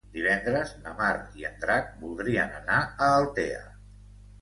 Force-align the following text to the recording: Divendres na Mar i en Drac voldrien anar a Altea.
Divendres 0.13 0.71
na 0.85 0.93
Mar 1.01 1.11
i 1.43 1.47
en 1.51 1.61
Drac 1.67 1.93
voldrien 2.07 2.59
anar 2.65 2.83
a 2.83 3.15
Altea. 3.23 3.65